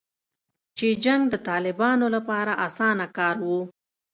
چې 0.77 0.87
جنګ 1.03 1.21
د 1.29 1.35
طالبانو 1.49 2.05
لپاره 2.15 2.51
اسانه 2.65 3.05
کار 3.17 3.35
و 3.47 3.49